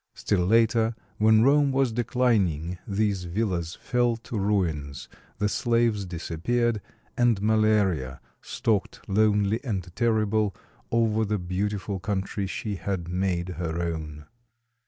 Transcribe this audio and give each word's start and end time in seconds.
Still 0.15 0.47
later, 0.47 0.95
when 1.19 1.43
Rome 1.43 1.71
was 1.71 1.91
declining, 1.91 2.79
these 2.87 3.25
villas 3.25 3.75
fell 3.75 4.17
to 4.17 4.35
ruins, 4.39 5.07
the 5.37 5.47
slaves 5.47 6.05
disappeared, 6.07 6.81
and 7.15 7.39
Malaria 7.39 8.19
stalked 8.41 9.07
lonely 9.07 9.59
and 9.63 9.95
terrible 9.95 10.55
over 10.91 11.23
the 11.23 11.37
beautiful 11.37 11.99
country 11.99 12.47
she 12.47 12.77
had 12.77 13.09
made 13.09 13.49
her 13.59 13.79
own. 13.79 14.25